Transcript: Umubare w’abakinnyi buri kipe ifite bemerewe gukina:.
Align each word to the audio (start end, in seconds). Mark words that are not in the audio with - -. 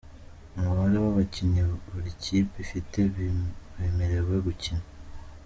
Umubare 0.55 0.97
w’abakinnyi 1.03 1.61
buri 1.91 2.11
kipe 2.21 2.55
ifite 2.65 2.97
bemerewe 3.13 4.35
gukina:. 4.45 4.85